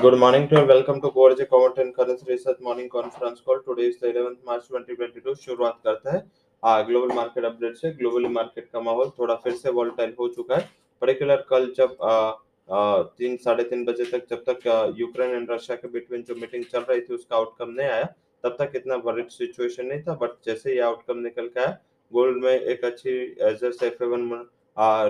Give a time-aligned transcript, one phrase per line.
[0.00, 0.66] Good morning to all.
[0.66, 3.58] Welcome to Gorge Comment and Currency Research Morning Conference Call.
[3.60, 5.34] Today is the 11th March 2022.
[5.36, 10.14] शुरुआत करते हैं global market update से globally market का माहौल थोड़ा फिर से वॉलेटाइल
[10.20, 10.68] हो चुका है
[11.02, 12.12] पर्टिकुलर कल जब आ,
[12.68, 16.64] आ, तीन साढ़े तीन बजे तक जब तक यूक्रेन एंड रशिया के बिटवीन जो मीटिंग
[16.72, 18.04] चल रही थी उसका आउटकम नहीं आया
[18.44, 21.76] तब तक इतना वरिड सिचुएशन नहीं था बट जैसे ये आउटकम निकल के आया
[22.12, 23.18] गोल्ड में एक अच्छी
[23.50, 24.02] एज एफ़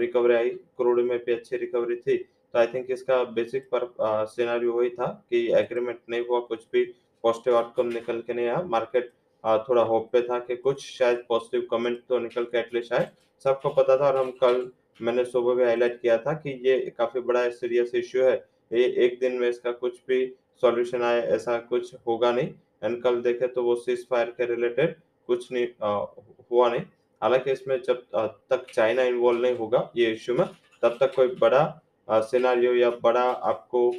[0.00, 2.24] रिकवरी आई क्रूड में भी अच्छी रिकवरी थी
[2.54, 3.86] तो आई थिंक इसका बेसिक पर
[4.30, 6.84] सिनेरियो वही था कि एग्रीमेंट नहीं हुआ कुछ भी
[7.24, 9.10] पॉजिटिव आउटकम निकल के नहीं आया। मार्केट
[9.68, 13.10] थोड़ा होप पे था कि कुछ शायद पॉजिटिव कमेंट तो निकल के एटलीस्ट आए।
[13.44, 17.20] सबको पता था और हम कल मैंने सुबह भी हाईलाइट किया था कि ये काफ़ी
[17.22, 18.34] बड़ा सीरियस इश्यू है।
[18.70, 20.24] ये एक दिन में इसका कुछ भी
[20.62, 22.48] सॉल्यूशन आए ऐसा कुछ होगा नहीं।
[22.84, 24.94] एंड कल देखे तो वो सीज फायर के रिलेटेड
[25.28, 26.04] कुछ नहीं आ,
[26.50, 26.82] हुआ नहीं।
[27.22, 28.02] हालाँकि इसमें जब
[28.50, 30.46] तक चाइना इन्वॉल्व नहीं होगा ये इश्यू में
[30.82, 31.64] तब तक कोई बड़ा
[32.08, 33.90] सिनारियो या बड़ा आपको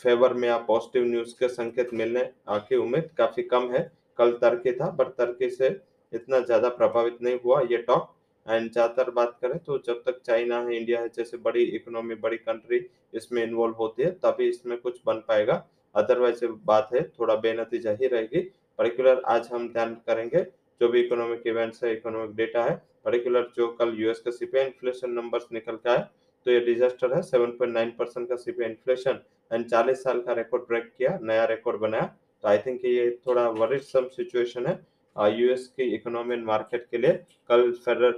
[0.00, 3.80] फेवर में या पॉजिटिव न्यूज़ के संकेत मिलने की उम्मीद काफ़ी कम है।
[4.18, 5.68] कल तर्के था बट तर्के से
[6.12, 8.14] इतना ज़्यादा प्रभावित नहीं हुआ ये टॉक
[8.46, 12.36] एंड ज़्यादातर बात करें तो जब तक चाइना है, इंडिया है, जैसे बड़ी इकोनॉमी बड़ी
[12.38, 17.90] कंट्री इसमें इन्वॉल्व होती है, तभी इसमें कुछ बन पाएगा। अदरवाइज़ बात है, थोड़ा बेनतीजा
[17.92, 18.40] ही रहेगी।
[18.78, 20.42] पर्टिकुलर आज हम ध्यान करेंगे,
[20.80, 25.10] जो भी इकोनॉमिक इवेंट्स है इकोनॉमिक डेटा है पर्टिकुलर जो कल यूएस का सीपीआई इन्फ्लेशन
[25.12, 26.04] नंबर्स निकल के आए
[26.48, 29.18] तो ये डिजास्टर है। 7.9 परसेंट का सीपीआई इन्फ्लेशन
[29.50, 32.04] एंड 40 साल का रिकॉर्ड ब्रेक किया, नया रिकॉर्ड बनाया।
[32.42, 37.12] तो आई थिंक ये थोड़ा वरिसम सिचुएशन है यूएस की इकोनॉमी एंड मार्केट के लिए।
[37.50, 38.14] कल फेडरल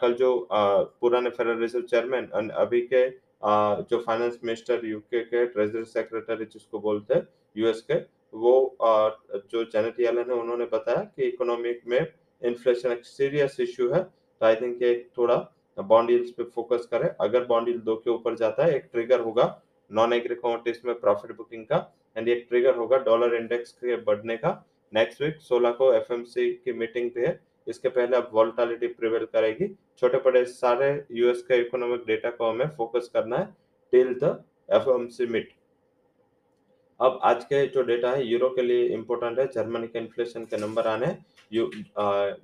[0.00, 3.08] कल जो पुराने फेडरल रिज़र्व चेयरमैन एंड अभी के
[3.90, 7.98] जो फाइनेंस मिनिस्टर यूके के ट्रेजरी सेक्रेटरी जिसको बोलते हैं यूएस के,
[8.34, 8.76] वो
[9.52, 12.00] जो जेनेट येलन है, उन्होंने बताया कि इकोनॉमिक में
[12.42, 15.36] इन्फ्लेशन एक सीरियस इश्यू है। तो आई थिंक ये थोड़ा
[15.78, 19.20] बॉन्ड यील्ड्स पे फोकस करें। अगर बॉन्ड यील्ड दो के ऊपर जाता है, एक ट्रिगर
[19.20, 20.36] होगा नॉन एग्री
[20.86, 21.76] में प्रॉफिट बुकिंग का
[22.16, 24.50] एंड एक ट्रिगर होगा डॉलर इंडेक्स के बढ़ने का।
[24.92, 29.68] नेक्स्ट वीक 16 को एफएमसी की मीटिंग पे है। इसके पहले अब वॉल्टालिटी प्रिवेल करेगी।
[29.98, 33.54] छोटे बड़े सारे यूएस के इकोनॉमिक डेटा को हमें फोकस करना है।
[33.92, 35.52] टिल द एफएमसी मीट
[37.00, 40.56] अब आज के जो डेटा है यूरो के लिए इम्पोर्टेंट है जर्मनी के इन्फ्लेशन के
[40.56, 41.06] नंबर आने
[41.52, 41.64] यू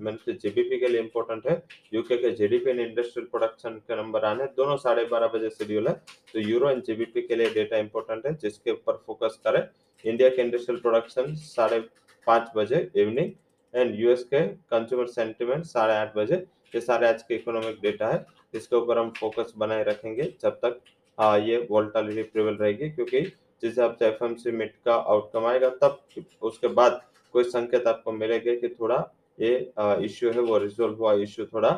[0.00, 1.62] मीन जीबीपी के लिए इम्पोर्टेंट है
[1.94, 5.94] यूके के जीडीपी एंड इंडस्ट्रियल प्रोडक्शन के नंबर आने दोनों साढ़े बारह बजे शेड्यूल है।
[6.34, 9.62] तो यूरो एंड जीबीपी के लिए डेटा इम्पोर्टेंट है जिसके ऊपर फोकस करें।
[10.04, 11.78] इंडिया के इंडस्ट्रियल प्रोडक्शन साढ़े
[12.26, 13.32] पाँच बजे इवनिंग
[13.74, 18.24] एंड यूएस के कंज्यूमर सेंटिमेंट साढ़े आठ बजे। ये सारे आज के इकोनॉमिक डेटा है
[18.54, 20.80] इसके ऊपर हम फोकस बनाए रखेंगे जब तक
[21.18, 23.20] आ, ये वोल्टालिटी प्रिवेल रहेगी क्योंकि
[23.62, 25.98] जिस हिसाब से एफ़ एम सी मिट का आउटकम आएगा, तब
[26.42, 27.00] उसके बाद
[27.34, 28.96] कोई संकेत आपको मिलेगा कि थोड़ा
[29.38, 29.72] ये
[30.04, 31.70] इश्यू है, वो रिजोल्व हुआ इश्यू थोड़ा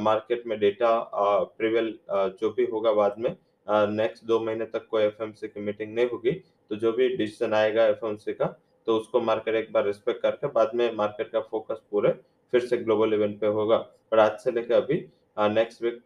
[0.00, 0.90] मार्केट में डेटा
[1.58, 3.36] प्रिवेल जो भी होगा बाद में
[3.96, 6.30] नेक्स्ट दो महीने तक कोई एफ़ की मीटिंग नहीं होगी
[6.70, 8.46] तो जो भी डिसीज़न आएगा एफएमसी का
[8.86, 12.12] तो उसको मार्केट एक बार रिस्पेक्ट करके बाद में मार्केट का फोकस पूरे
[12.52, 15.04] फिर से ग्लोबल इवेंट पे होगा। पर आज से लेकर अभी
[15.38, 16.02] नेक्स्ट वीक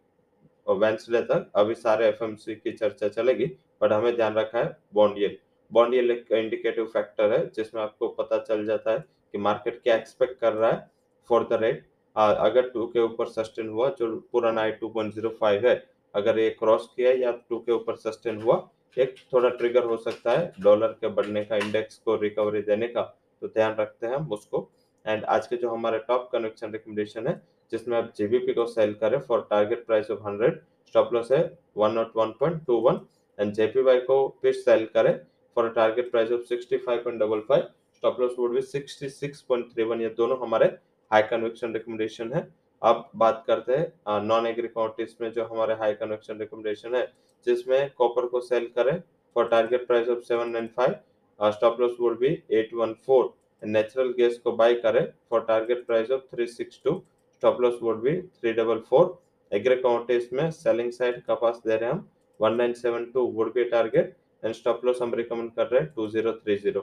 [0.67, 3.45] वेंसडे तक अभी सारे एफएमसी की चर्चा चलेगी
[3.81, 5.37] बट हमें ध्यान रखा है बॉन्डियल येल्ड
[5.71, 8.99] बॉन्ड येल्ड एक इंडिकेटिव फैक्टर है, जिसमें आपको पता चल जाता है
[9.33, 10.89] कि मार्केट क्या एक्सपेक्ट कर रहा है
[11.29, 11.85] फॉर द रेट
[12.15, 15.83] अगर टू के ऊपर सस्टेन हुआ, जो पुराना high two point zero five है,
[16.15, 20.31] अगर ये क्रॉस किया या टू के ऊपर सस्टेन हुआ, एक थोड़ा ट्रिगर हो सकता
[20.31, 23.01] है डॉलर के बढ़ने का इंडेक्स को रिकवरी देने का।
[23.41, 24.69] तो ध्यान रखते हैं हम उसको।
[25.05, 27.41] एंड आज के जो हमारे टॉप कनेक्शन रिकमेंडेशन है,
[27.71, 31.41] जिसमें आप जीबीपी को सेल करें for target price of hundred stop loss है
[31.77, 32.99] one nought one point two one
[33.39, 35.13] and JPY को फिर सेल करें
[35.57, 39.09] for a target price of sixty five point double five stop loss would be sixty
[39.09, 40.65] six point three one ये दोनों हमारे
[41.11, 42.47] high conviction recommendation है।
[42.81, 47.05] अब बात करते हैं नॉन एग्री कमोडिटीज में जो हमारे हाई कन्वेक्शन रिकमेंडेशन है,
[47.47, 49.01] जिसमें कॉपर को सेल करें
[49.35, 54.13] for target price of seven nine five stop loss would be eight one four natural
[54.17, 57.01] gas को बाय करें for target price of three six two
[57.33, 59.17] stop loss would be three double four
[59.51, 62.07] agri commodities में selling side कपास दे रहे हैं हम।
[62.38, 66.82] 1972 would be a target and stop loss हम recommend कर रहे हैं 2030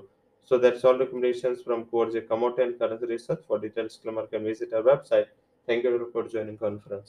[0.49, 4.73] so that's all recommendations from Coerce Commodity and Currency Research for details disclaimer can visit
[4.73, 5.27] our website
[5.67, 6.99] thank you for joining conference